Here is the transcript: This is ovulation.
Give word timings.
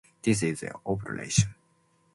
This 0.23 0.41
is 0.41 0.63
ovulation. 0.83 1.53